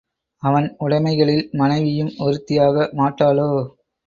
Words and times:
அவன் 0.43 0.67
உடைமைகளில் 0.79 1.43
மனைவியும் 1.51 2.11
ஒருத்தி 2.19 2.57
ஆக 2.59 2.89
மாட்டாளோ? 2.93 3.49